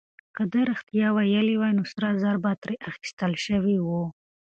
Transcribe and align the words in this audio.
که 0.35 0.43
ده 0.51 0.61
رښتيا 0.71 1.07
ويلي 1.13 1.55
وای، 1.57 1.71
نو 1.77 1.83
سره 1.91 2.19
زر 2.21 2.35
به 2.43 2.51
ترې 2.61 2.75
اخيستل 2.89 3.33
شوي 3.45 3.77
وو. 3.85 4.03